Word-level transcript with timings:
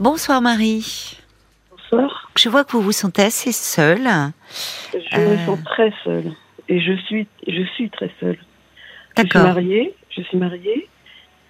Bonsoir 0.00 0.40
Marie. 0.40 1.18
Bonsoir. 1.70 2.30
Je 2.36 2.48
vois 2.48 2.64
que 2.64 2.72
vous 2.72 2.82
vous 2.82 2.92
sentez 2.92 3.22
assez 3.22 3.52
seule. 3.52 4.08
Je 4.94 5.18
me 5.18 5.26
Euh. 5.26 5.46
sens 5.46 5.58
très 5.64 5.92
seule. 6.04 6.32
Et 6.68 6.80
je 6.80 6.92
suis, 7.06 7.26
je 7.46 7.62
suis 7.74 7.90
très 7.90 8.10
seule. 8.20 8.38
Je 9.16 9.22
suis 9.22 9.28
D'accord. 9.28 9.42
mariée, 9.48 9.94
je 10.10 10.22
suis 10.22 10.36
mariée, 10.38 10.88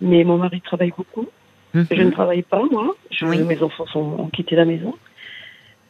mais 0.00 0.24
mon 0.24 0.38
mari 0.38 0.60
travaille 0.62 0.92
beaucoup. 0.96 1.26
Mhm. 1.74 1.86
Je 1.90 2.02
ne 2.02 2.10
travaille 2.10 2.42
pas, 2.42 2.62
moi. 2.70 2.96
Je- 3.10 3.26
Oui. 3.26 3.38
Mes 3.42 3.62
enfants 3.62 3.86
sont, 3.86 4.00
ont 4.18 4.28
quitté 4.28 4.56
la 4.56 4.64
maison. 4.64 4.94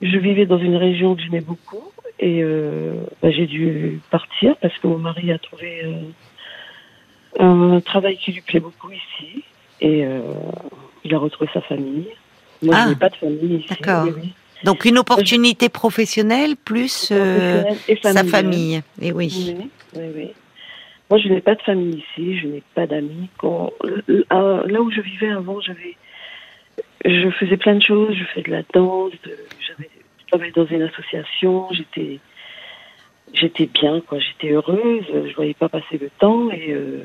Je 0.02 0.16
vivais 0.18 0.46
dans 0.46 0.58
une 0.58 0.76
région 0.76 1.14
que 1.14 1.22
j'aimais 1.22 1.40
beaucoup. 1.40 1.92
Et 2.20 2.42
euh, 2.42 2.94
bah, 3.22 3.30
j'ai 3.30 3.46
dû 3.46 4.00
partir 4.10 4.56
parce 4.56 4.76
que 4.78 4.88
mon 4.88 4.98
mari 4.98 5.30
a 5.30 5.38
trouvé 5.38 5.84
euh, 5.84 6.00
un 7.38 7.80
travail 7.80 8.16
qui 8.16 8.32
lui 8.32 8.40
plaît 8.40 8.58
beaucoup 8.60 8.90
ici. 8.90 9.44
Et 9.80 10.04
il 11.04 11.14
a 11.14 11.18
retrouvé 11.18 11.48
sa 11.54 11.60
famille. 11.60 12.08
Moi, 12.62 12.74
Ah. 12.76 12.84
je 12.84 12.88
n'ai 12.90 12.96
pas 12.96 13.08
de 13.08 13.16
famille 13.16 13.54
ici. 13.56 13.68
D'accord. 13.68 14.06
Oui. 14.06 14.32
Donc 14.64 14.84
une 14.84 14.98
opportunité 14.98 15.68
professionnelle 15.68 16.56
plus 16.56 17.10
euh, 17.12 17.62
Professionnelle 17.62 18.16
sa 18.16 18.24
famille. 18.24 18.82
Et 19.00 19.12
oui. 19.12 19.54
Oui, 19.56 19.70
oui, 19.96 20.02
oui. 20.16 20.28
Moi, 21.10 21.20
je 21.20 21.28
n'ai 21.28 21.40
pas 21.40 21.54
de 21.54 21.62
famille 21.62 22.04
ici, 22.16 22.38
je 22.38 22.48
n'ai 22.48 22.62
pas 22.74 22.86
d'amis. 22.86 23.28
Quand- 23.38 23.72
euh, 24.10 24.66
Là 24.66 24.82
où 24.82 24.90
je 24.90 25.00
vivais 25.00 25.30
avant, 25.30 25.60
j'avais, 25.60 25.96
je 27.04 27.30
faisais 27.30 27.56
plein 27.56 27.76
de 27.76 27.82
choses. 27.82 28.14
Je 28.14 28.24
faisais 28.24 28.42
de 28.42 28.50
la 28.50 28.62
danse, 28.74 29.12
de, 29.24 29.36
j'avais, 29.66 29.88
je 30.20 30.26
travaillais 30.26 30.52
dans 30.52 30.66
une 30.66 30.82
association. 30.82 31.68
J'étais, 31.72 32.18
j'étais 33.32 33.66
bien, 33.72 34.00
quoi. 34.00 34.18
J'étais 34.18 34.52
heureuse. 34.52 35.04
Je 35.12 35.34
voyais 35.34 35.54
pas 35.54 35.68
passer 35.68 35.98
le 35.98 36.10
temps 36.18 36.50
et 36.50 36.72
euh, 36.72 37.04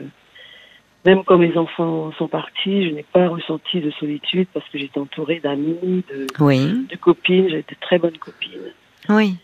même 1.06 1.24
quand 1.24 1.38
mes 1.38 1.56
enfants 1.58 2.12
sont 2.18 2.28
partis, 2.28 2.90
je 2.90 2.94
n'ai 2.96 3.04
pas 3.04 3.28
ressenti 3.28 3.80
de 3.82 3.92
solitude 3.92 4.48
parce 4.54 4.68
que 4.70 4.78
j'étais 4.78 5.00
entourée 5.00 5.40
d'amis, 5.40 6.04
de, 6.10 6.28
Oui. 6.40 6.86
de 6.90 6.96
copines. 6.96 7.50
J'avais 7.50 7.62
de 7.68 7.76
très 7.82 8.00
bonnes 8.00 8.18
copines. 8.18 8.72
Oui. 9.10 9.36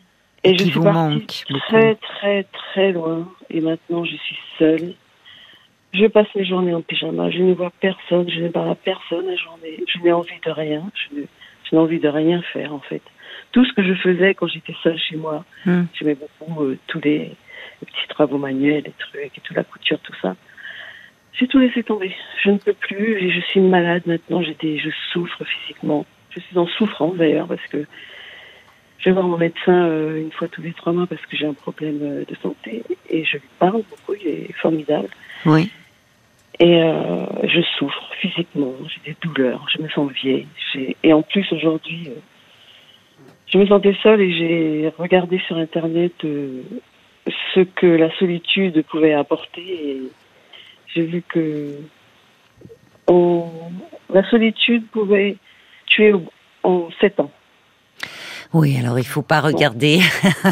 Et 0.44 0.56
Qui 0.56 0.66
je 0.68 0.72
suis 0.72 0.80
partie 0.80 1.44
très, 1.68 1.96
très, 1.96 2.44
très 2.44 2.92
loin. 2.94 3.28
Et 3.50 3.60
maintenant, 3.60 4.06
je 4.06 4.16
suis 4.16 4.38
seule. 4.58 4.94
Je 5.94 6.06
passe 6.06 6.28
mes 6.36 6.46
journées 6.46 6.74
en 6.74 6.82
pyjama. 6.82 7.30
Je 7.30 7.40
ne 7.40 7.54
vois 7.54 7.72
personne. 7.82 8.30
Je 8.30 8.40
ne 8.42 8.48
parle 8.50 8.70
à 8.70 8.76
personne 8.76 9.26
la 9.28 9.36
journée. 9.36 9.84
Je 9.88 10.00
n'ai 10.00 10.14
envie 10.14 10.40
de 10.46 10.52
rien. 10.52 10.84
Je, 11.12 11.20
n'ai 11.74 11.78
envie 11.82 12.00
de 12.00 12.08
rien 12.08 12.42
faire, 12.54 12.74
en 12.74 12.80
fait. 12.80 13.02
Tout 13.52 13.66
ce 13.66 13.74
que 13.74 13.84
je 13.84 13.94
faisais 13.96 14.34
quand 14.34 14.48
j'étais 14.48 14.76
seule 14.82 14.98
chez 14.98 15.18
moi, 15.18 15.44
Hmm. 15.66 15.84
j'aimais 15.94 16.16
beaucoup 16.16 16.64
euh, 16.64 16.78
tous 16.88 17.02
les, 17.02 17.18
les 17.20 17.86
petits 17.86 18.08
travaux 18.08 18.38
manuels, 18.38 18.84
les 18.86 18.94
trucs 18.98 19.38
et 19.38 19.42
toute 19.44 19.58
la 19.58 19.64
couture, 19.66 20.00
tout 20.00 20.14
ça. 20.22 20.36
J'ai 21.34 21.48
tout 21.48 21.60
laissé 21.60 21.84
tomber. 21.84 22.14
Je 22.44 22.52
ne 22.52 22.58
peux 22.58 22.74
plus. 22.74 23.18
Et 23.24 23.32
je 23.32 23.40
suis 23.42 23.60
malade 23.60 24.04
maintenant. 24.06 24.42
J'étais, 24.42 24.78
je 24.78 24.90
souffre 25.12 25.44
physiquement. 25.46 26.06
Je 26.32 26.40
suis 26.42 26.58
en 26.58 26.68
souffrance 26.68 27.16
d'ailleurs 27.18 27.48
parce 27.48 27.66
que 27.68 27.86
je 29.00 29.06
vais 29.06 29.12
voir 29.14 29.26
mon 29.28 29.38
médecin 29.38 29.86
euh, 29.88 30.22
une 30.22 30.32
fois 30.32 30.48
tous 30.50 30.62
les 30.62 30.74
trois 30.74 30.92
mois 30.94 31.08
parce 31.08 31.26
que 31.26 31.38
j'ai 31.38 31.46
un 31.46 31.54
problème 31.54 32.00
euh, 32.02 32.26
de 32.26 32.36
santé 32.44 32.84
et 33.10 33.24
je 33.24 33.38
lui 33.38 33.48
parle 33.58 33.82
beaucoup, 33.90 34.14
il 34.20 34.28
est 34.28 34.54
formidable. 34.62 35.08
Oui. 35.46 35.72
Et 36.60 36.84
euh, 36.84 37.26
je 37.46 37.62
souffre 37.78 38.12
physiquement, 38.20 38.74
j'ai 38.88 39.12
des 39.12 39.18
douleurs, 39.22 39.66
je 39.76 39.82
me 39.82 39.88
sens 39.90 40.12
vieille. 40.12 40.48
j'ai- 40.74 40.98
Et 41.04 41.14
en 41.14 41.22
plus 41.22 41.50
aujourd'hui, 41.54 42.10
euh, 42.10 42.20
je 43.48 43.58
me 43.58 43.66
sentais 43.66 43.96
seule 44.04 44.20
et 44.22 44.32
j'ai 44.34 44.92
regardé 44.98 45.40
sur 45.48 45.58
Internet 45.58 46.14
ce 46.22 47.60
que 47.62 47.88
la 47.88 48.12
solitude 48.18 48.84
pouvait 48.84 49.14
apporter 49.14 49.62
et 49.62 50.02
j'ai 50.94 51.04
vu 51.04 51.24
que 51.28 51.76
la 54.14 54.30
solitude 54.30 54.88
pouvait 54.88 55.38
tuer 55.88 56.14
en 56.64 56.90
sept 57.00 57.20
ans. 57.20 57.32
Oui, 58.52 58.76
alors 58.80 58.98
il 58.98 59.06
faut 59.06 59.22
pas 59.22 59.42
regarder. 59.42 60.00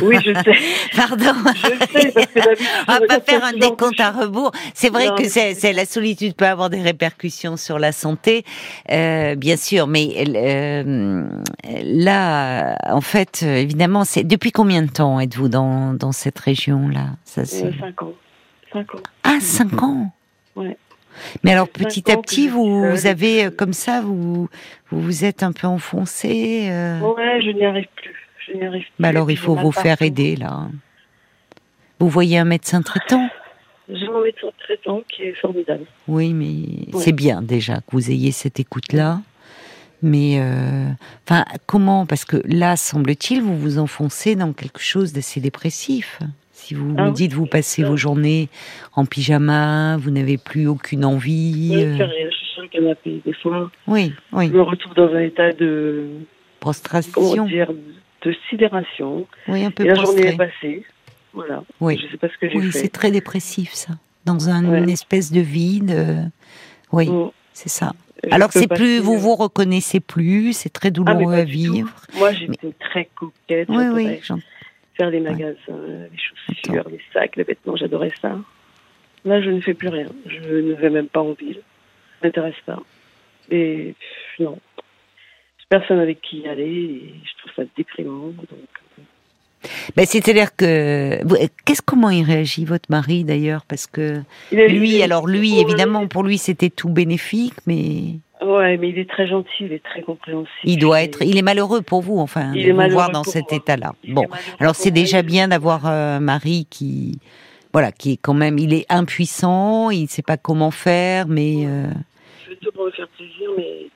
Oui, 0.04 0.18
je 0.24 0.32
sais. 0.32 0.96
Pardon. 0.96 1.34
Je 1.56 2.00
sais, 2.00 2.12
parce 2.12 2.28
que 2.28 2.40
On 2.88 2.92
va 2.92 3.08
pas 3.08 3.20
faire 3.22 3.44
un 3.44 3.53
décompte 3.53 4.00
à 4.00 4.12
rebours. 4.12 4.52
C'est 4.76 4.92
vrai 4.92 5.08
Non, 5.08 5.16
que 5.16 5.28
c'est, 5.28 5.74
la 5.74 5.86
solitude 5.86 6.36
peut 6.36 6.46
avoir 6.46 6.70
des 6.70 6.81
répercussions 6.81 7.58
sur 7.58 7.80
la 7.80 7.92
santé, 7.92 8.46
euh, 8.92 9.34
bien 9.34 9.58
sûr. 9.58 9.88
Mais 9.88 10.09
euh, 10.28 11.28
là, 11.84 12.78
en 12.88 13.02
fait, 13.02 13.42
évidemment, 13.42 14.03
c'est 14.03 14.24
depuis 14.24 14.52
combien 14.52 14.84
de 14.84 14.92
temps 14.92 15.20
êtes-vous 15.20 15.50
dans 15.50 15.94
dans 15.94 16.12
cette 16.12 16.38
région-là? 16.38 17.16
Ça, 17.24 17.46
c'est... 17.46 17.66
Euh, 17.66 17.72
cinq 17.80 18.03
ans. 18.03 18.14
Cinq 18.72 18.94
ans. 18.94 19.00
Ah, 19.24 19.40
cinq 19.40 19.81
ans? 19.81 20.12
Ouais. 20.57 20.78
Mais 21.44 21.51
alors 21.51 21.68
petit 21.68 22.12
à 22.12 22.18
petit, 22.18 22.47
vous, 22.47 23.07
avez 23.07 23.45
euh, 23.45 23.50
comme 23.50 23.73
ça, 23.73 24.01
vous 24.01 24.50
vous 24.91 25.01
vous 25.01 25.25
êtes 25.25 25.41
un 25.44 25.51
peu 25.51 25.66
enfoncé. 25.68 26.68
euh. 26.69 27.00
Ouais, 27.00 27.41
je 27.41 27.51
n'y 27.51 27.66
arrive 27.66 27.88
plus. 27.95 28.16
Je 28.47 28.53
n'y 28.53 28.63
arrive 28.66 28.84
plus. 28.84 28.91
Bah 29.00 29.07
alors 29.09 29.31
il 29.31 29.38
faut 29.38 29.56
vous 29.56 29.72
faire 29.72 30.01
aider 30.01 30.35
là. 30.35 30.67
Vous 32.00 32.09
voyez 32.09 32.38
un 32.38 32.46
médecin 32.46 32.81
traitant? 32.84 33.28
J'ai 33.90 34.07
mon 34.07 34.22
médecin 34.22 34.47
traitant 34.59 35.01
qui 35.09 35.23
est 35.23 35.34
formidable. 35.34 35.85
Oui, 36.07 36.34
mais 36.34 36.94
Ouais. 36.94 37.03
c'est 37.03 37.13
bien 37.13 37.41
déjà 37.41 37.78
que 37.78 37.91
vous 37.94 38.12
ayez 38.12 38.31
cette 38.31 38.59
écoute-là. 38.59 39.22
Mais 40.03 40.38
euh, 40.40 40.85
enfin, 41.25 41.46
comment? 41.66 42.06
Parce 42.06 42.23
que 42.25 42.38
là, 42.46 42.75
semble-t-il, 42.75 43.41
vous 43.41 43.57
vous 43.57 43.79
enfoncez 43.79 44.35
dans 44.35 44.53
quelque 44.53 44.79
chose 44.79 45.13
d'assez 45.13 45.40
dépressif. 45.40 46.19
Si 46.59 46.73
vous 46.73 46.95
Ah 46.97 47.03
me 47.03 47.07
oui. 47.09 47.13
dites, 47.13 47.34
vous 47.34 47.45
passez 47.45 47.84
vos 47.84 47.95
journées 47.95 48.50
en 48.94 49.06
pyjama, 49.06 49.95
vous 49.97 50.09
n'avez 50.09 50.38
plus 50.40 50.68
aucune 50.68 51.06
envie. 51.06 51.72
Je 51.73 51.79
euh. 52.03 52.07
Je 52.31 52.35
suis 52.35 52.45
sur 52.53 52.62
le 52.63 52.68
canapé. 52.68 53.22
Des 53.23 53.34
fois, 53.34 53.69
oui, 53.85 54.12
oui, 54.34 54.47
je 54.47 54.53
me 54.53 54.63
retrouve 54.63 54.96
dans 54.96 55.13
un 55.13 55.19
état 55.22 55.53
de, 55.53 56.07
prostration. 56.59 57.46
dire, 57.46 57.72
de 58.23 58.35
sidération. 58.50 59.28
Oui, 59.47 59.63
un 59.66 59.72
peu 59.72 59.84
Et 59.85 59.90
la 59.90 59.96
journée 59.96 60.28
est 60.29 60.35
passée. 60.38 60.84
Voilà. 61.31 61.63
Oui. 61.79 61.97
Je 62.00 62.07
ne 62.07 62.12
sais 62.12 62.17
pas 62.17 62.28
ce 62.28 62.38
que 62.40 62.50
j'ai 62.50 62.57
Oui, 62.57 62.72
fait. 62.72 62.79
c'est 62.79 62.90
très 62.90 63.12
dépressif 63.12 63.73
ça. 63.73 63.94
Dans 64.25 64.50
un- 64.50 64.66
Ouais. 64.66 64.79
une 64.79 64.90
espèce 64.90 65.31
de 65.31 65.40
vide. 65.41 65.91
euh, 65.91 66.23
Oui, 66.91 67.06
Bon, 67.06 67.31
c'est 67.53 67.69
ça. 67.69 67.94
je 68.23 68.34
Alors 68.34 68.51
c'est 68.51 68.67
plus, 68.67 68.97
vous 69.00 69.17
vous 69.19 69.35
reconnaissez 69.35 70.00
plus, 70.00 70.53
c'est 70.53 70.69
très 70.69 70.88
Ah, 70.88 70.91
mais 70.97 71.13
douloureux 71.13 71.35
à 71.35 71.44
vivre. 71.44 71.94
Moi, 72.17 72.31
j'étais 72.34 72.73
très 72.79 73.07
coquette. 73.13 73.69
Oui, 73.69 73.84
oui, 73.94 74.19
Faire 74.97 75.09
les 75.12 75.19
magasins, 75.19 75.56
les 75.68 76.18
chaussures, 76.18 76.90
les 76.90 77.02
sacs, 77.13 77.35
les 77.35 77.44
vêtements, 77.44 77.75
j'adorais 77.75 78.12
ça. 78.22 78.35
Là, 79.25 79.41
je 79.41 79.50
ne 79.50 79.62
fais 79.62 79.74
plus 79.74 79.90
rien. 79.90 80.08
Je 80.25 80.56
ne 80.56 80.74
vais 80.74 80.90
même 80.90 81.08
pas 81.08 81.22
en 81.22 81.34
ville. 81.34 81.62
Ça 82.19 82.28
m'intéresse 82.28 82.56
pas. 82.66 82.81
Et 83.52 83.94
non. 84.40 84.58
Personne 85.69 86.00
avec 86.00 86.22
qui 86.22 86.40
y 86.40 86.47
aller 86.47 86.63
et 86.63 87.13
je 87.25 87.38
trouve 87.40 87.52
ça 87.56 87.69
déprimant. 87.75 88.28
Donc, 88.28 89.69
Ben, 89.96 90.06
c'est-à-dire 90.06 90.56
que 90.56 91.19
qu'est-ce 91.66 91.81
comment 91.81 92.09
il 92.09 92.24
réagit 92.24 92.66
votre 92.66 92.90
mari 92.90 93.24
d'ailleurs? 93.24 93.66
Parce 93.66 93.88
que 93.88 94.22
lui 94.52 95.02
alors 95.02 95.28
lui 95.28 95.59
évidemment 95.59 96.08
pour 96.08 96.24
lui 96.24 96.38
c'était 96.38 96.69
tout 96.69 96.90
bénéfique 96.90 97.56
mais 97.66 98.19
Ouais, 98.42 98.78
mais 98.78 98.90
il 98.90 99.00
est 99.00 99.09
très 99.09 99.28
gentil, 99.28 99.50
il 99.62 99.74
est 99.74 99.84
très 99.84 100.02
compréhensif. 100.03 100.52
il 100.64 100.78
doit 100.78 101.02
être 101.02 101.24
il 101.24 101.38
est 101.38 101.42
malheureux 101.42 101.81
pour 101.81 102.02
vous 102.02 102.20
enfin 102.20 102.52
Il 102.53 102.68
de 102.68 102.72
vous 102.72 102.90
voir 102.90 103.09
dans 103.12 103.24
cet 103.24 103.52
état-là. 103.52 103.94
Bon 104.09 104.25
alors 104.59 104.75
c'est 104.75 104.92
déjà 104.92 105.22
bien 105.24 105.48
d'avoir 105.48 105.86
un 105.88 106.20
mari 106.20 106.68
qui 106.70 107.20
voilà 107.74 107.92
qui 107.92 108.14
est 108.14 108.18
quand 108.18 108.34
même 108.36 108.58
il 108.59 108.74
est 108.74 108.86
impuissant 108.90 109.90
il 109.90 110.08
sait 110.08 110.22
pas 110.22 110.38
comment 110.38 110.72
faire 110.72 111.28
mais 111.28 111.66
euh, 111.66 111.88
Je 112.46 112.52
fais 112.52 112.56
tout 112.62 112.72
pour 112.72 112.86
me 112.86 112.92
faire 112.92 113.08
plaisir, 113.09 113.50
mais 113.58 113.88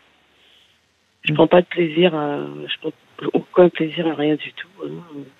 je 1.23 1.33
prends 1.33 1.47
pas 1.47 1.61
de 1.61 1.67
plaisir 1.67 2.15
à, 2.15 2.39
je 2.67 2.75
prends 2.81 2.91
aucun 3.33 3.69
plaisir 3.69 4.07
à 4.07 4.15
rien 4.15 4.35
du 4.35 4.51
tout. 4.53 4.67
hein. 4.85 4.89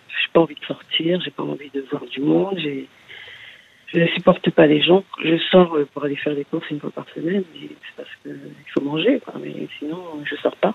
J'ai 0.09 0.31
pas 0.33 0.41
envie 0.41 0.55
de 0.55 0.65
sortir, 0.65 1.19
j'ai 1.25 1.31
pas 1.31 1.43
envie 1.43 1.71
de 1.73 1.83
voir 1.89 2.03
du 2.05 2.21
monde, 2.21 2.55
j'ai, 2.57 2.87
je 3.93 3.99
ne 3.99 4.07
supporte 4.07 4.49
pas 4.51 4.67
les 4.67 4.81
gens. 4.81 5.03
Je 5.23 5.37
sors 5.51 5.75
euh, 5.75 5.87
pour 5.93 6.03
aller 6.03 6.15
faire 6.15 6.35
des 6.35 6.45
courses 6.45 6.69
une 6.71 6.79
fois 6.79 6.91
par 6.91 7.05
semaine, 7.15 7.43
c'est 7.55 7.69
parce 7.97 8.09
que 8.23 8.29
il 8.29 8.71
faut 8.73 8.81
manger, 8.81 9.19
quoi. 9.23 9.33
Mais 9.41 9.53
sinon, 9.79 9.97
je 10.23 10.35
sors 10.37 10.55
pas. 10.57 10.73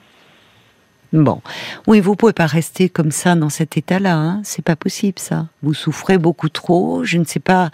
Bon, 1.12 1.40
oui, 1.86 2.00
vous 2.00 2.16
pouvez 2.16 2.32
pas 2.32 2.46
rester 2.46 2.88
comme 2.88 3.12
ça 3.12 3.36
dans 3.36 3.48
cet 3.48 3.76
état-là. 3.76 4.16
Hein. 4.16 4.40
C'est 4.42 4.64
pas 4.64 4.74
possible, 4.76 5.18
ça. 5.20 5.46
Vous 5.62 5.72
souffrez 5.72 6.18
beaucoup 6.18 6.48
trop. 6.48 7.04
Je 7.04 7.16
ne 7.18 7.24
sais 7.24 7.38
pas. 7.40 7.70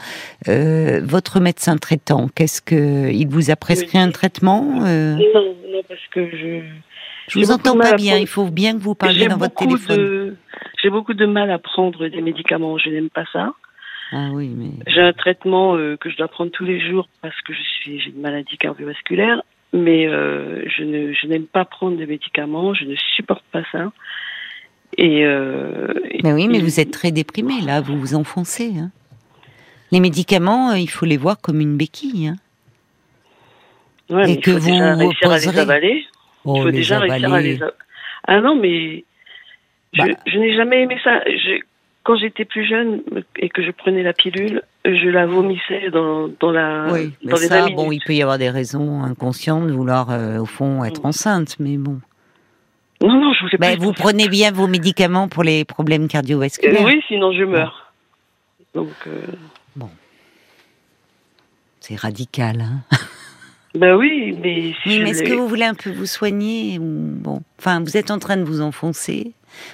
euh, 0.49 1.00
votre 1.03 1.41
médecin 1.41 1.77
traitant, 1.79 2.29
qu'est-ce 2.35 2.61
que 2.61 3.11
il 3.11 3.27
vous 3.29 3.50
a 3.50 3.56
prescrit 3.56 3.99
un 3.99 4.11
traitement 4.11 4.85
euh, 4.85 5.15
Non, 5.15 5.55
non, 5.73 5.81
parce 5.88 6.06
que 6.12 6.29
je, 6.31 6.61
Je 7.29 7.38
vous 7.38 7.50
entends 7.50 7.77
pas 7.79 7.95
bien. 7.95 8.12
prendre- 8.12 8.23
Il 8.23 8.27
faut 8.29 8.45
bien 8.50 8.75
que 8.77 8.83
vous 8.83 8.95
parliez 8.95 9.27
dans 9.29 9.38
votre 9.38 9.55
téléphone. 9.55 9.97
de, 9.97 10.37
j'ai 10.83 10.91
beaucoup 10.91 11.15
de 11.15 11.25
mal 11.27 11.50
à 11.50 11.59
prendre 11.59 12.06
des 12.09 12.21
médicaments. 12.21 12.77
Je 12.77 12.91
n'aime 12.91 13.09
pas 13.11 13.25
ça. 13.33 13.55
Ah 14.12 14.29
oui, 14.32 14.49
mais 14.55 14.70
J'ai 14.87 15.00
un 15.00 15.12
traitement 15.14 15.75
euh, 15.76 15.97
que 15.97 16.11
je 16.11 16.17
dois 16.17 16.29
prendre 16.29 16.50
tous 16.50 16.64
les 16.64 16.81
jours 16.81 17.09
parce 17.23 17.41
que 17.43 17.53
je 17.55 17.62
suis 17.62 17.99
j'ai 18.00 18.11
une 18.11 18.20
maladie 18.20 18.59
cardiovasculaire, 18.59 19.43
mais 19.73 20.06
euh, 20.06 20.62
je 20.69 20.85
ne 20.85 21.12
je 21.14 21.26
n'aime 21.26 21.47
pas 21.47 21.64
prendre 21.64 21.97
de 21.97 22.05
médicaments, 22.05 22.75
je 22.75 22.85
ne 22.85 22.94
supporte 23.17 23.44
pas 23.53 23.62
ça. 23.73 23.91
Et 24.99 25.25
euh, 25.25 25.88
mais 26.23 26.32
oui, 26.35 26.49
mais 26.49 26.59
et- 26.59 26.62
vous 26.62 26.79
êtes 26.79 26.91
très 26.91 27.11
déprimé 27.12 27.61
là. 27.62 27.81
Vous 27.81 27.99
vous 27.99 28.14
enfoncez. 28.14 28.73
Hein. 28.79 28.91
Les 29.91 30.00
médicaments, 30.00 30.73
il 30.75 30.91
faut 30.91 31.06
les 31.06 31.17
voir 31.17 31.41
comme 31.41 31.61
une 31.61 31.76
béquille. 31.79 32.29
Hein. 32.29 32.37
ouais, 34.11 34.25
et 34.25 34.26
mais 34.26 34.32
il 34.35 34.41
que 34.41 34.50
déjà 34.50 34.93
vous 34.94 34.99
réussir 34.99 35.31
à 35.32 35.38
les 35.38 35.59
avaler. 35.59 36.06
Oh, 36.44 36.55
il 36.56 36.61
faut 36.62 36.67
les 36.69 36.73
déjà 36.73 36.99
réussir 36.99 37.25
à 37.25 37.35
avaler. 37.35 37.55
les. 37.56 37.62
a- 37.62 37.73
Ah 38.26 38.41
non, 38.43 38.56
mais 38.56 39.05
je, 39.94 40.03
Bah. 40.03 40.09
je 40.26 40.38
n'ai 40.38 40.53
jamais 40.55 40.82
aimé 40.82 40.99
ça. 41.03 41.20
Je- 41.26 41.62
quand 42.04 42.16
j'étais 42.16 42.44
plus 42.44 42.66
jeune 42.66 43.02
et 43.37 43.49
que 43.49 43.62
je 43.62 43.70
prenais 43.70 44.02
la 44.02 44.12
pilule, 44.12 44.62
je 44.84 45.08
la 45.08 45.26
vomissais 45.26 45.90
dans, 45.90 46.28
dans 46.40 46.50
la 46.50 46.88
Oui, 46.93 47.12
mais 47.25 47.31
dans 47.32 47.38
les 47.38 47.46
ça, 47.46 47.69
bon, 47.70 47.93
il 47.93 48.00
peut 48.04 48.14
y 48.14 48.22
avoir 48.22 48.38
des 48.38 48.50
raisons 48.50 49.02
inconscientes 49.02 49.66
de 49.69 49.72
vouloir, 49.72 50.10
euh, 50.10 50.38
au 50.38 50.46
fond, 50.46 50.82
être 50.84 51.02
Mm. 51.02 51.06
enceinte, 51.06 51.56
mais 51.60 51.76
bon. 51.76 52.00
Non, 53.00 53.20
non, 53.20 53.32
je 53.32 53.40
voulais 53.40 53.58
pas. 53.58 53.66
Ben, 53.69 53.72
être 53.75 53.82
vous 53.82 53.93
prenez 53.93 54.28
bien 54.28 54.50
vos 54.52 54.66
médicaments 54.66 55.28
pour 55.28 55.43
les 55.44 55.64
problèmes 55.64 56.04
Euh, 56.04 56.08
cardiovasculaires. 56.08 56.84
oui, 56.84 57.00
sinon 57.08 57.32
je 57.32 57.44
meurs. 57.44 57.93
Donc, 58.75 58.88
euh, 59.06 59.20
C'est 61.81 61.96
radical, 61.96 62.60
hein. 62.60 62.81
bah 63.75 63.96
oui, 63.96 64.38
mais. 64.40 64.72
si 64.82 64.88
Oui, 64.88 64.96
je 64.99 65.02
mais 65.02 65.10
est-ce 65.10 65.22
que 65.25 65.32
vous 65.32 65.49
voulez 65.49 65.64
un 65.64 65.75
peu 65.75 65.90
vous 65.90 66.06
soigner 66.06 66.78
ou 66.78 66.84
bon, 66.84 67.43
enfin, 67.58 67.81
vous 67.81 67.96
êtes 67.96 68.10
en 68.12 68.19
train 68.20 68.37
de 68.37 68.44
vous 68.44 68.60
enfoncer. 68.60 69.32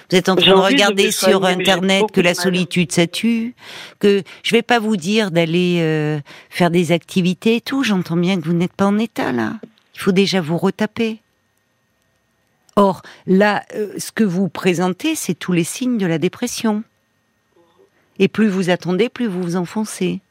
Vous 0.09 0.17
êtes 0.17 0.29
en 0.29 0.35
train 0.35 0.51
de 0.51 0.55
regarder 0.55 1.11
sur 1.11 1.45
internet 1.45 2.05
que 2.11 2.21
la 2.21 2.33
solitude 2.33 2.91
ça 2.91 3.07
tue, 3.07 3.55
que 3.99 4.23
je 4.43 4.51
vais 4.55 4.61
pas 4.61 4.79
vous 4.79 4.97
dire 4.97 5.31
d'aller 5.31 5.77
euh, 5.81 6.19
faire 6.49 6.71
des 6.71 6.91
activités 6.91 7.57
et 7.57 7.61
tout. 7.61 7.83
J'entends 7.83 8.17
bien 8.17 8.39
que 8.39 8.45
vous 8.45 8.53
n'êtes 8.53 8.73
pas 8.73 8.85
en 8.85 8.97
état 8.97 9.31
là. 9.31 9.53
Il 9.95 9.99
faut 9.99 10.11
déjà 10.11 10.41
vous 10.41 10.57
retaper. 10.57 11.19
Or 12.75 13.01
là, 13.27 13.63
euh, 13.75 13.93
ce 13.97 14.11
que 14.11 14.23
vous 14.23 14.47
présentez, 14.47 15.15
c'est 15.15 15.33
tous 15.33 15.51
les 15.51 15.63
signes 15.63 15.97
de 15.97 16.05
la 16.05 16.17
dépression. 16.17 16.83
Et 18.19 18.27
plus 18.27 18.47
vous 18.47 18.69
attendez, 18.69 19.09
plus 19.09 19.27
vous 19.27 19.41
vous 19.41 19.55
enfoncez. 19.55 20.21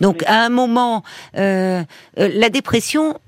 Donc 0.00 0.22
à 0.26 0.44
un 0.44 0.48
moment, 0.48 1.02
euh, 1.36 1.82
la 2.16 2.48
dépression, 2.50 3.18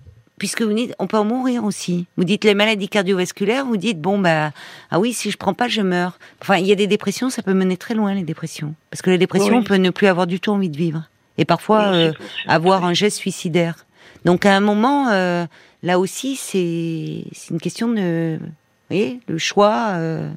puisque 0.43 0.63
vous 0.63 0.73
dites, 0.73 0.93
on 0.99 1.07
peut 1.07 1.19
en 1.19 1.25
mourir 1.25 1.63
aussi. 1.63 2.07
Vous 2.17 2.25
dites 2.25 2.43
les 2.43 2.55
maladies 2.55 2.89
cardiovasculaires, 2.89 3.65
vous 3.65 3.77
dites 3.77 4.01
bon 4.01 4.19
bah 4.19 4.51
ah 4.91 4.99
oui 4.99 5.13
si 5.13 5.31
je 5.31 5.37
prends 5.37 5.55
pas 5.55 5.69
je 5.69 5.83
meurs. 5.83 6.19
Enfin 6.41 6.57
il 6.57 6.67
y 6.67 6.73
a 6.73 6.75
des 6.75 6.89
dépressions, 6.89 7.31
ça 7.31 7.43
peut 7.43 7.55
mener 7.55 7.77
très 7.77 7.95
loin 7.95 8.13
les 8.13 8.25
dépressions, 8.25 8.75
parce 8.91 9.03
que 9.03 9.11
la 9.11 9.19
dépression 9.19 9.53
Oui. 9.53 9.59
on 9.61 9.63
peut 9.63 9.77
ne 9.77 9.91
plus 9.91 10.09
avoir 10.09 10.27
du 10.27 10.41
tout 10.41 10.51
envie 10.51 10.69
de 10.69 10.77
vivre 10.77 11.09
et 11.39 11.45
parfois 11.45 11.91
Oui, 11.91 11.97
euh, 11.97 12.13
avoir 12.49 12.85
un 12.85 12.93
geste 12.93 13.19
suicidaire. 13.19 13.87
Donc 14.25 14.45
à 14.45 14.57
un 14.57 14.59
moment, 14.59 15.11
euh, 15.11 15.47
là 15.85 16.01
aussi 16.01 16.35
c'est 16.35 17.23
c'est 17.33 17.51
une 17.51 17.61
question 17.61 17.87
de, 17.89 18.39
vous 18.41 18.47
voyez, 18.91 19.21
le 19.29 19.39
choix. 19.39 19.91
euh, 19.93 20.29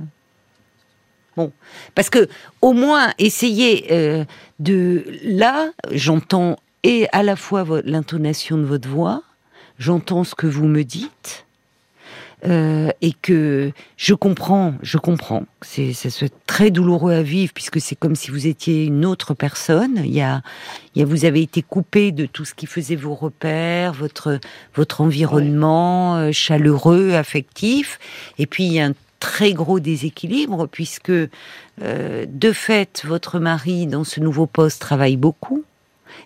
Bon, 1.35 1.51
parce 1.95 2.11
que 2.11 2.29
au 2.61 2.73
moins 2.73 3.11
essayer 3.17 3.87
euh, 3.91 4.23
de 4.59 5.03
là, 5.23 5.71
j'entends 5.91 6.57
et 6.83 7.07
à 7.11 7.23
la 7.23 7.35
fois 7.35 7.65
l'intonation 7.83 8.55
de 8.59 8.63
votre 8.65 8.87
voix, 8.87 9.23
j'entends 9.79 10.23
ce 10.23 10.35
que 10.35 10.47
vous 10.47 10.67
me 10.67 10.83
dites. 10.83 11.45
euh, 12.45 12.91
et 13.01 13.13
que 13.13 13.71
je 13.97 14.13
comprends, 14.13 14.75
je 14.81 14.97
comprends. 14.97 15.45
C'est, 15.61 15.93
très 16.45 16.69
douloureux 16.69 17.13
à 17.13 17.23
vivre 17.23 17.51
puisque 17.53 17.81
c'est 17.81 17.95
comme 17.95 18.15
si 18.15 18.29
vous 18.29 18.47
étiez 18.47 18.85
une 18.85 19.05
autre 19.05 19.33
personne. 19.33 20.01
Il 20.03 20.13
y 20.13 20.21
a, 20.21 20.41
il 20.93 20.99
y 20.99 21.01
a, 21.01 21.05
vous 21.05 21.25
avez 21.25 21.41
été 21.41 21.61
coupé 21.61 22.11
de 22.11 22.25
tout 22.25 22.45
ce 22.45 22.53
qui 22.53 22.65
faisait 22.65 22.95
vos 22.95 23.15
repères, 23.15 23.93
votre, 23.93 24.39
votre 24.75 25.01
environnement 25.01 26.17
euh, 26.17 26.31
chaleureux, 26.31 27.13
affectif. 27.13 27.99
Et 28.37 28.45
puis 28.45 28.65
il 28.65 28.73
y 28.73 28.79
a 28.79 28.87
un 28.87 28.93
très 29.19 29.53
gros 29.53 29.79
déséquilibre 29.79 30.67
puisque 30.67 31.09
euh, 31.09 32.25
de 32.27 32.51
fait 32.51 33.03
votre 33.05 33.39
mari 33.39 33.87
dans 33.87 34.03
ce 34.03 34.19
nouveau 34.19 34.45
poste 34.45 34.81
travaille 34.81 35.17
beaucoup 35.17 35.63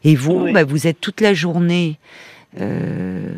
et 0.04 0.16
vous 0.16 0.52
bah, 0.52 0.64
vous 0.64 0.86
êtes 0.86 1.00
toute 1.00 1.22
la 1.22 1.34
journée 1.34 1.98
euh, 2.60 3.34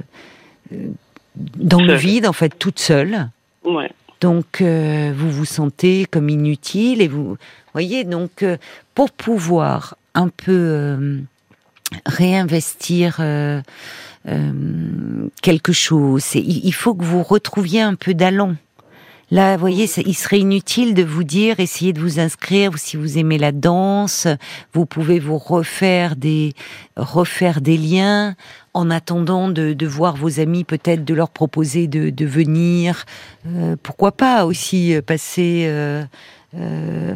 dans 1.35 1.81
le 1.81 1.95
vide 1.95 2.25
en 2.25 2.33
fait 2.33 2.57
toute 2.57 2.79
seule 2.79 3.29
Ouais. 3.63 3.91
donc 4.21 4.61
euh, 4.61 5.13
vous 5.15 5.29
vous 5.29 5.45
sentez 5.45 6.05
comme 6.09 6.29
inutile 6.29 7.01
et 7.01 7.07
vous 7.07 7.37
voyez 7.73 8.03
donc 8.03 8.41
euh, 8.41 8.57
pour 8.95 9.11
pouvoir 9.11 9.95
un 10.15 10.29
peu 10.29 10.51
euh, 10.51 11.19
réinvestir 12.05 13.21
quelque 15.41 15.73
chose, 15.73 16.35
il 16.35 16.71
faut 16.73 16.93
que 16.95 17.03
vous 17.03 17.23
retrouviez 17.23 17.81
un 17.81 17.95
peu 17.95 18.13
d'allant. 18.13 18.55
Là, 19.31 19.55
vous 19.55 19.61
voyez, 19.61 19.85
il 20.05 20.13
serait 20.13 20.39
inutile 20.39 20.93
de 20.93 21.03
vous 21.03 21.23
dire, 21.23 21.61
essayez 21.61 21.93
de 21.93 22.01
vous 22.01 22.19
inscrire, 22.19 22.77
si 22.77 22.97
vous 22.97 23.17
aimez 23.17 23.37
la 23.37 23.53
danse, 23.53 24.27
vous 24.73 24.85
pouvez 24.85 25.19
vous 25.19 25.37
refaire 25.37 26.17
des, 26.17 26.51
refaire 26.97 27.61
des 27.61 27.77
liens, 27.77 28.35
en 28.73 28.89
attendant 28.89 29.47
de, 29.47 29.71
de 29.71 29.87
voir 29.87 30.17
vos 30.17 30.41
amis, 30.41 30.65
peut-être 30.65 31.05
de 31.05 31.13
leur 31.13 31.29
proposer 31.29 31.87
de, 31.87 32.09
de 32.09 32.25
venir. 32.25 33.05
Euh, 33.47 33.77
pourquoi 33.81 34.11
pas 34.11 34.45
aussi 34.45 34.93
euh, 34.93 35.01
passer, 35.01 35.63
euh, 35.65 36.03
euh, 36.55 37.15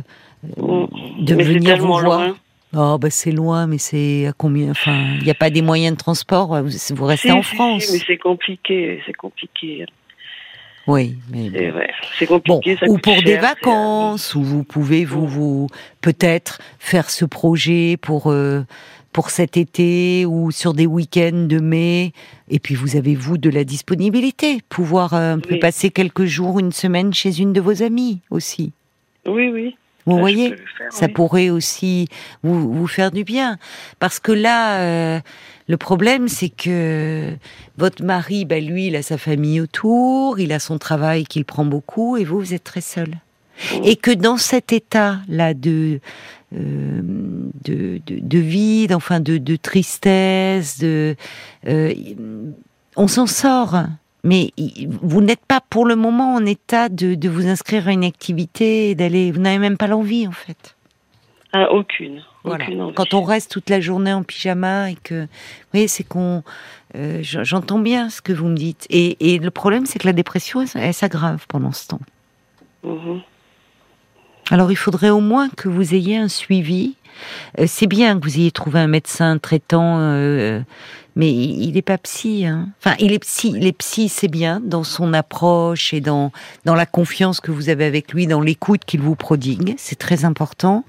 de 1.19 1.35
mais 1.35 1.43
venir 1.43 1.77
vous 1.77 1.87
voir. 1.87 2.01
loin. 2.01 2.35
Oh, 2.77 2.97
bah 2.97 3.09
c'est 3.09 3.31
loin, 3.31 3.67
mais 3.67 3.77
c'est 3.77 4.27
à 4.27 4.33
combien 4.33 4.71
Enfin, 4.71 5.15
il 5.19 5.23
n'y 5.23 5.31
a 5.31 5.35
pas 5.35 5.49
des 5.49 5.61
moyens 5.61 5.95
de 5.95 5.97
transport. 6.01 6.61
Vous, 6.61 6.69
vous 6.95 7.05
restez 7.05 7.29
Si, 7.29 7.31
en 7.33 7.41
si, 7.41 7.49
si, 7.49 7.55
France. 7.55 7.89
mais 7.91 7.99
c'est 8.05 8.17
compliqué, 8.17 9.01
c'est 9.05 9.13
compliqué. 9.13 9.85
Oui, 10.87 11.15
mais 11.31 11.49
C'est 11.51 11.73
c'est 12.19 12.29
Bon, 12.29 12.39
compliqué. 12.39 12.77
ça 12.79 12.85
ou 12.87 12.97
pour 12.97 13.15
des 13.23 13.31
cher, 13.31 13.39
euh, 13.39 13.41
vacances, 13.41 14.35
où 14.35 14.43
vous 14.43 14.63
pouvez 14.63 15.03
vous, 15.05 15.25
vous 15.27 15.67
peut-être 16.01 16.59
faire 16.79 17.09
ce 17.09 17.25
projet 17.25 17.97
pour 17.99 18.27
euh, 18.31 18.61
pour 19.11 19.29
cet 19.29 19.55
été 19.57 20.25
ou 20.25 20.51
sur 20.51 20.73
des 20.73 20.85
week-ends 20.85 21.45
de 21.47 21.59
mai. 21.59 22.11
Et 22.49 22.59
puis 22.59 22.75
vous 22.75 22.97
avez 22.97 23.15
vous 23.15 23.37
de 23.37 23.49
la 23.49 23.63
disponibilité, 23.63 24.59
pouvoir 24.69 25.13
euh, 25.13 25.33
un 25.35 25.39
peu 25.39 25.53
Oui. 25.55 25.59
passer 25.59 25.89
quelques 25.89 26.25
jours, 26.25 26.59
une 26.59 26.71
semaine 26.73 27.13
chez 27.13 27.39
une 27.39 27.53
de 27.53 27.61
vos 27.61 27.81
amies 27.81 28.19
aussi. 28.29 28.71
Oui, 29.25 29.49
oui. 29.49 29.75
Vous 30.05 30.19
voyez, 30.19 30.49
faire, 30.49 30.91
ça 30.91 31.05
oui. 31.07 31.13
pourrait 31.13 31.49
aussi 31.49 32.07
vous, 32.43 32.71
vous 32.71 32.87
faire 32.87 33.11
du 33.11 33.23
bien. 33.23 33.57
Parce 33.99 34.19
que 34.19 34.31
là, 34.31 34.79
euh, 34.79 35.19
le 35.67 35.77
problème, 35.77 36.27
c'est 36.27 36.49
que 36.49 37.31
votre 37.77 38.03
mari, 38.03 38.45
ben 38.45 38.63
lui, 38.63 38.87
il 38.87 38.95
a 38.95 39.01
sa 39.01 39.17
famille 39.17 39.59
autour, 39.59 40.39
il 40.39 40.51
a 40.53 40.59
son 40.59 40.77
travail 40.77 41.23
qu'il 41.23 41.43
prend 41.43 41.65
beaucoup, 41.65 42.17
et 42.17 42.23
vous, 42.23 42.39
vous 42.39 42.53
êtes 42.53 42.63
très 42.63 42.81
seul. 42.81 43.15
Et 43.83 43.95
que 43.95 44.11
dans 44.11 44.37
cet 44.37 44.73
état-là 44.73 45.53
de, 45.53 46.01
euh, 46.53 47.01
de, 47.63 48.01
de, 48.05 48.19
de 48.19 48.37
vide, 48.37 48.93
enfin 48.93 49.19
de, 49.19 49.37
de 49.37 49.55
tristesse, 49.55 50.77
de, 50.77 51.15
euh, 51.67 51.93
on 52.95 53.07
s'en 53.07 53.27
sort. 53.27 53.85
Mais 54.25 54.51
vous 55.01 55.21
n'êtes 55.21 55.45
pas 55.45 55.61
pour 55.69 55.85
le 55.85 55.95
moment 55.95 56.33
en 56.33 56.45
état 56.45 56.89
de, 56.89 57.13
de 57.15 57.29
vous 57.29 57.47
inscrire 57.47 57.87
à 57.87 57.91
une 57.93 58.03
activité 58.03 58.89
et 58.89 58.95
d'aller. 58.95 59.31
Vous 59.31 59.39
n'avez 59.39 59.59
même 59.59 59.77
pas 59.77 59.87
l'envie 59.87 60.27
en 60.27 60.31
fait. 60.31 60.75
Ah, 61.53 61.71
aucune. 61.71 62.21
Voilà. 62.43 62.65
aucune 62.65 62.81
envie. 62.81 62.95
Quand 62.95 63.13
on 63.13 63.21
reste 63.21 63.51
toute 63.51 63.69
la 63.69 63.79
journée 63.79 64.11
en 64.11 64.23
pyjama 64.23 64.91
et 64.91 64.95
que, 64.95 65.21
vous 65.21 65.27
voyez, 65.71 65.87
c'est 65.87 66.03
qu'on. 66.03 66.43
euh, 66.95 67.19
J'entends 67.21 67.79
bien 67.79 68.09
ce 68.09 68.21
que 68.21 68.33
vous 68.33 68.47
me 68.47 68.55
dites. 68.57 68.85
Et, 68.89 69.33
et 69.35 69.37
le 69.37 69.51
problème, 69.51 69.85
c'est 69.85 69.99
que 69.99 70.07
la 70.07 70.13
dépression, 70.13 70.61
elle, 70.61 70.67
elle 70.75 70.93
s'aggrave 70.93 71.45
pendant 71.47 71.71
ce 71.71 71.87
temps. 71.87 72.01
Mhm. 72.83 73.21
Alors 74.51 74.71
il 74.71 74.75
faudrait 74.75 75.09
au 75.09 75.21
moins 75.21 75.49
que 75.49 75.67
vous 75.69 75.93
ayez 75.95 76.17
un 76.17 76.27
suivi. 76.27 76.95
Euh, 77.59 77.65
c'est 77.67 77.87
bien 77.87 78.19
que 78.19 78.23
vous 78.23 78.37
ayez 78.37 78.51
trouvé 78.51 78.79
un 78.79 78.87
médecin 78.87 79.37
traitant, 79.37 79.97
euh, 79.99 80.59
mais 81.15 81.31
il 81.31 81.71
n'est 81.71 81.81
pas 81.81 81.97
psy. 81.97 82.45
Hein. 82.45 82.67
Enfin, 82.79 82.95
il 82.99 83.13
est 83.13 83.19
psy. 83.19 83.53
Il 83.55 83.65
est 83.65 83.71
psy, 83.77 84.09
c'est 84.09 84.27
bien 84.27 84.59
dans 84.63 84.83
son 84.83 85.13
approche 85.13 85.93
et 85.93 86.01
dans 86.01 86.31
dans 86.65 86.75
la 86.75 86.85
confiance 86.85 87.39
que 87.39 87.51
vous 87.51 87.69
avez 87.69 87.85
avec 87.85 88.11
lui, 88.13 88.27
dans 88.27 88.41
l'écoute 88.41 88.81
qu'il 88.85 88.99
vous 89.01 89.15
prodigue. 89.15 89.73
C'est 89.77 89.97
très 89.97 90.25
important. 90.25 90.83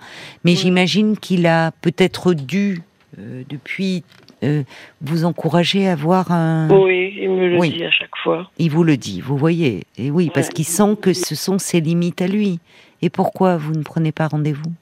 Mais 0.45 0.53
Oui. 0.53 0.57
j'imagine 0.57 1.17
qu'il 1.17 1.47
a 1.47 1.71
peut-être 1.81 2.35
dû 2.35 2.83
euh, 3.19 3.45
depuis 3.49 4.03
euh, 4.43 4.65
vous 5.01 5.25
encourager 5.25 5.89
à 5.89 5.93
avoir 5.93 6.31
un. 6.33 6.69
Oui, 6.71 7.15
il 7.21 7.31
me 7.31 7.49
le 7.51 7.59
Oui. 7.59 7.71
dit 7.71 7.85
à 7.85 7.91
chaque 7.93 8.17
fois. 8.23 8.51
Il 8.59 8.71
vous 8.71 8.83
le 8.85 8.97
dit, 8.97 9.21
vous 9.21 9.37
voyez. 9.39 9.85
Et 9.97 10.11
oui, 10.11 10.31
parce 10.35 10.49
qu'il 10.51 10.67
sent 10.67 10.97
que 11.01 11.13
ce 11.15 11.35
sont 11.37 11.59
ses 11.59 11.81
limites 11.81 12.21
à 12.21 12.27
lui. 12.27 12.59
Et 13.03 13.11
pourquoi 13.11 13.57
vous 13.57 13.73
ne 13.73 13.83
prenez 13.83 14.13
pas 14.13 14.29
rendez-vous? 14.29 14.73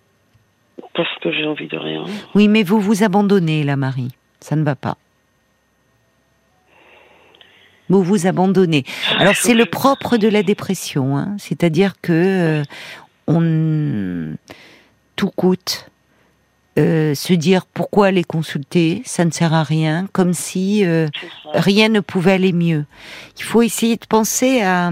Parce 0.94 1.08
que 1.22 1.32
j'ai 1.32 1.46
envie 1.46 1.68
de 1.68 1.76
rien. 1.76 2.04
Oui, 2.34 2.48
mais 2.48 2.62
vous 2.62 2.80
vous 2.80 3.02
abandonnez, 3.02 3.64
là, 3.64 3.76
Marie. 3.76 4.12
Ça 4.40 4.56
ne 4.56 4.62
va 4.62 4.74
pas. 4.74 4.96
Vous 7.88 8.02
vous 8.02 8.26
abandonnez. 8.26 8.84
Alors 9.18 9.36
c'est 9.36 9.54
le 9.54 9.66
propre 9.66 10.16
de 10.16 10.28
la 10.28 10.42
dépression, 10.42 11.18
hein. 11.18 11.36
c'est-à-dire 11.38 11.94
que 12.00 12.12
euh, 12.12 12.62
on 13.26 14.34
tout 15.16 15.30
coûte. 15.30 15.90
euh, 16.78 17.14
se 17.14 17.32
dire 17.32 17.66
pourquoi 17.66 18.06
aller 18.08 18.24
consulter, 18.24 19.02
ça 19.04 19.24
ne 19.24 19.30
sert 19.30 19.52
à 19.54 19.62
rien, 19.62 20.08
comme 20.12 20.32
si 20.32 20.84
euh, 20.84 21.08
rien 21.52 21.88
ne 21.88 22.00
pouvait 22.00 22.32
aller 22.32 22.52
mieux. 22.52 22.84
Il 23.38 23.44
faut 23.44 23.62
essayer 23.62 23.96
de 23.96 24.06
penser 24.06 24.62
à 24.62 24.90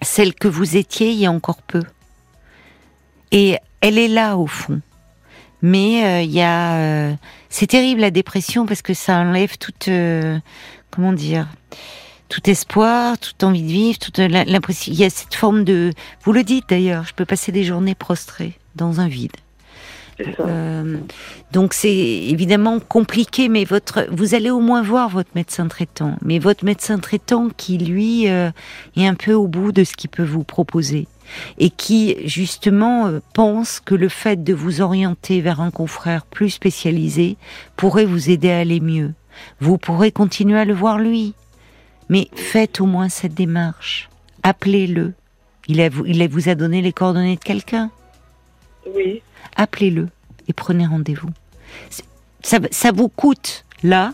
celle 0.00 0.34
que 0.34 0.48
vous 0.48 0.76
étiez 0.76 1.10
il 1.10 1.18
y 1.18 1.26
a 1.26 1.32
encore 1.32 1.62
peu. 1.62 1.82
Et 3.32 3.56
elle 3.80 3.98
est 3.98 4.08
là 4.08 4.36
au 4.36 4.46
fond. 4.46 4.80
Mais 5.60 6.04
euh, 6.04 6.22
il 6.22 6.30
y 6.30 6.40
a, 6.40 6.76
euh, 6.76 7.12
c'est 7.48 7.66
terrible 7.66 8.00
la 8.00 8.10
dépression 8.10 8.66
parce 8.66 8.82
que 8.82 8.94
ça 8.94 9.16
enlève 9.16 9.58
toute, 9.58 9.88
euh, 9.88 10.38
comment 10.90 11.12
dire, 11.12 11.48
tout 12.28 12.48
espoir, 12.48 13.18
toute 13.18 13.42
envie 13.44 13.62
de 13.62 13.68
vivre, 13.68 13.98
toute 13.98 14.18
l'impression. 14.18 14.92
Il 14.92 14.98
y 14.98 15.04
a 15.04 15.10
cette 15.10 15.34
forme 15.34 15.64
de. 15.64 15.92
Vous 16.24 16.32
le 16.32 16.42
dites 16.44 16.68
d'ailleurs. 16.68 17.04
Je 17.04 17.14
peux 17.14 17.24
passer 17.24 17.52
des 17.52 17.64
journées 17.64 17.94
prostrées 17.94 18.58
dans 18.74 19.00
un 19.00 19.08
vide. 19.08 19.32
Euh, 20.40 20.98
donc 21.52 21.74
c'est 21.74 21.94
évidemment 21.94 22.80
compliqué, 22.80 23.48
mais 23.48 23.64
votre, 23.64 24.06
vous 24.10 24.34
allez 24.34 24.50
au 24.50 24.60
moins 24.60 24.82
voir 24.82 25.08
votre 25.08 25.30
médecin 25.34 25.66
traitant. 25.68 26.16
Mais 26.22 26.38
votre 26.38 26.64
médecin 26.64 26.98
traitant 26.98 27.48
qui 27.56 27.78
lui 27.78 28.28
euh, 28.28 28.50
est 28.96 29.06
un 29.06 29.14
peu 29.14 29.32
au 29.32 29.46
bout 29.46 29.72
de 29.72 29.84
ce 29.84 29.94
qu'il 29.94 30.10
peut 30.10 30.24
vous 30.24 30.44
proposer 30.44 31.06
et 31.58 31.70
qui 31.70 32.16
justement 32.26 33.06
euh, 33.06 33.20
pense 33.34 33.80
que 33.80 33.94
le 33.94 34.08
fait 34.08 34.42
de 34.42 34.54
vous 34.54 34.80
orienter 34.80 35.40
vers 35.40 35.60
un 35.60 35.70
confrère 35.70 36.26
plus 36.26 36.50
spécialisé 36.50 37.36
pourrait 37.76 38.04
vous 38.04 38.30
aider 38.30 38.50
à 38.50 38.58
aller 38.58 38.80
mieux. 38.80 39.12
Vous 39.60 39.78
pourrez 39.78 40.12
continuer 40.12 40.58
à 40.58 40.64
le 40.64 40.74
voir 40.74 40.98
lui, 40.98 41.34
mais 42.08 42.28
faites 42.34 42.80
au 42.80 42.86
moins 42.86 43.08
cette 43.08 43.34
démarche. 43.34 44.10
Appelez-le. 44.42 45.14
Il, 45.68 45.80
il 46.06 46.28
vous 46.28 46.48
a 46.48 46.54
donné 46.54 46.82
les 46.82 46.92
coordonnées 46.92 47.36
de 47.36 47.40
quelqu'un? 47.40 47.90
Oui 48.94 49.22
appelez-le 49.56 50.08
et 50.48 50.52
prenez 50.52 50.86
rendez-vous. 50.86 51.30
Ça, 52.42 52.92
vous 52.92 53.08
coûte 53.08 53.64
là, 53.82 54.12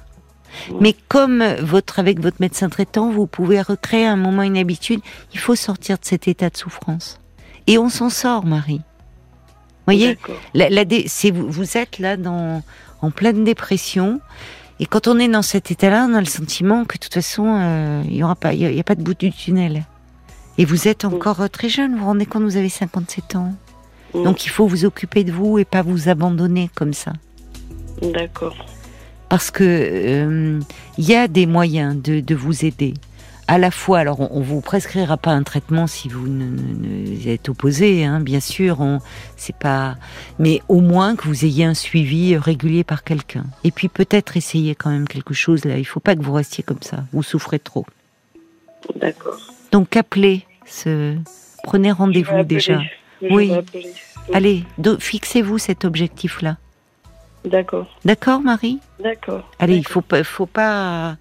mais 0.81 0.95
comme 1.09 1.45
votre, 1.61 1.99
avec 1.99 2.21
votre 2.21 2.39
médecin 2.41 2.69
traitant, 2.69 3.11
vous 3.11 3.27
pouvez 3.27 3.61
recréer 3.61 4.07
un 4.07 4.17
moment 4.17 4.43
une 4.43 4.59
habitude, 4.59 5.01
il 5.33 5.39
faut 5.39 5.55
sortir 5.55 5.99
de 5.99 6.05
cet 6.05 6.29
état 6.29 6.51
de 6.51 6.57
souffrance. 6.57 7.21
Et 7.67 7.79
on 7.79 7.89
s'en 7.89 8.11
sort, 8.11 8.47
Marie. 8.47 8.81
Voyez, 9.87 10.19
la, 10.55 10.85
vous, 11.33 11.51
vous 11.51 11.77
êtes 11.77 11.99
là 11.99 12.17
dans, 12.17 12.63
en 13.01 13.11
pleine 13.11 13.45
dépression. 13.45 14.21
Et 14.81 14.87
quand 14.87 15.09
on 15.09 15.19
est 15.19 15.29
dans 15.29 15.43
cet 15.43 15.71
état-là, 15.71 16.07
on 16.09 16.15
a 16.15 16.21
le 16.21 16.27
sentiment 16.27 16.85
que 16.85 16.97
de 16.97 17.01
toute 17.01 17.15
façon, 17.15 17.47
euh, 17.47 18.03
il 18.07 18.13
n'y 18.13 18.23
aura 18.23 18.37
pas, 18.37 18.53
il 18.53 18.61
y 18.61 18.81
a, 18.81 18.85
pas 18.85 18.95
de 18.95 19.03
bout 19.03 19.19
du 19.19 19.33
tunnel. 19.33 19.85
Et 20.57 20.65
vous 20.65 20.89
êtes 20.89 21.05
encore 21.05 21.41
euh, 21.41 21.49
très 21.49 21.69
jeune. 21.69 21.93
Vous 21.93 22.01
vous 22.01 22.05
rendez 22.07 22.27
compte, 22.27 22.43
vous 22.43 22.57
avez 22.57 22.69
57 22.69 23.37
ans. 23.37 23.55
Mm. 24.15 24.25
Donc 24.25 24.45
il 24.45 24.51
faut 24.51 24.67
vous 24.67 24.85
occuper 24.85 25.25
de 25.25 25.33
vous 25.33 25.59
et 25.59 25.65
pas 25.65 25.83
vous 25.83 26.09
abandonner 26.09 26.71
comme 26.75 26.93
ça. 26.93 27.13
D'accord. 28.03 28.57
Parce 29.29 29.51
que 29.51 29.65
il 29.65 29.69
euh, 29.69 30.61
y 30.99 31.15
a 31.15 31.29
des 31.29 31.47
moyens 31.47 32.01
de, 32.01 32.21
de, 32.21 32.35
vous 32.35 32.65
aider. 32.65 32.95
À 33.47 33.59
la 33.59 33.71
fois, 33.71 33.99
alors 34.01 34.33
on, 34.33 34.41
vous 34.41 34.61
prescrira 34.61 35.17
pas 35.17 35.31
un 35.31 35.43
traitement 35.43 35.87
si 35.87 36.09
vous 36.09 36.29
ne, 36.29 37.29
êtes 37.29 37.49
opposé, 37.49 38.05
hein, 38.05 38.21
bien 38.21 38.41
sûr. 38.41 38.81
On, 38.81 39.01
c'est 39.37 39.57
pas, 39.57 39.97
mais 40.39 40.61
au 40.69 40.81
moins 40.81 41.17
que 41.17 41.27
vous 41.27 41.45
ayez 41.45 41.65
un 41.65 41.75
suivi 41.75 42.37
régulier 42.37 42.85
par 42.85 43.05
quelqu'un. 43.05 43.45
Et 43.65 43.71
puis 43.71 43.89
peut-être 43.89 44.37
essayer 44.37 44.75
quand 44.75 44.91
même 44.91 45.09
quelque 45.09 45.35
chose 45.35 45.65
là. 45.65 45.79
Il 45.79 45.87
faut 45.87 46.01
pas 46.01 46.15
que 46.15 46.23
vous 46.23 46.35
restiez 46.35 46.63
comme 46.63 46.83
ça. 46.83 47.05
Vous 47.13 47.23
souffrez 47.23 47.59
trop. 47.59 47.87
D'accord. 48.97 49.39
Donc 49.73 49.97
appelez, 49.97 50.47
ce, 50.67 51.17
prenez 51.63 51.93
rendez-vous 51.93 52.45
déjà 52.45 52.81
oui. 53.23 53.53
Allez, 54.33 54.65
fixez-vous 54.99 55.59
cet 55.59 55.85
objectif-là. 55.85 56.57
D'accord. 57.45 57.87
D'accord, 58.05 58.41
Marie? 58.41 58.81
D'accord. 59.03 59.51
Allez, 59.59 59.77
il 59.77 59.87
faut 59.87 60.01
pas, 60.01 60.25
faut 60.25 60.47
pas, 60.47 61.17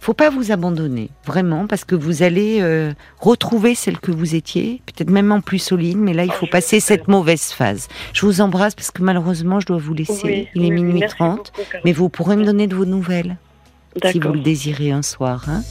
faut 0.00 0.14
pas 0.14 0.30
vous 0.30 0.52
abandonner, 0.52 1.10
vraiment, 1.24 1.66
parce 1.66 1.84
que 1.84 1.94
vous 1.94 2.22
allez 2.22 2.60
euh, 2.60 2.92
retrouver 3.20 3.74
celle 3.74 3.98
que 3.98 4.12
vous 4.12 4.34
étiez, 4.34 4.82
peut-être 4.86 5.10
même 5.10 5.32
en 5.32 5.40
plus 5.40 5.58
solide, 5.58 5.98
mais 5.98 6.12
là, 6.12 6.24
il 6.24 6.32
faut 6.32 6.46
passer 6.46 6.80
cette 6.80 7.08
mauvaise 7.08 7.52
phase. 7.52 7.88
Je 8.12 8.26
vous 8.26 8.40
embrasse 8.40 8.74
parce 8.74 8.90
que 8.90 9.02
malheureusement, 9.02 9.60
je 9.60 9.66
dois 9.66 9.78
vous 9.78 9.94
laisser. 9.94 10.48
il 10.54 10.64
est 10.64 10.70
minuit 10.70 11.02
30, 11.06 11.52
mais 11.84 11.92
vous 11.92 12.08
pourrez 12.08 12.36
me 12.36 12.44
donner 12.44 12.66
de 12.66 12.74
vos 12.74 12.86
nouvelles 12.86 13.36
si 14.10 14.18
vous 14.18 14.32
le 14.32 14.40
désirez 14.40 14.90
un 14.90 15.02
soir. 15.02 15.44
Hein. 15.48 15.62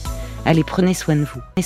Allez, 0.46 0.64
prenez 0.64 0.94
soin 0.94 1.16
de 1.16 1.24
vous. 1.24 1.40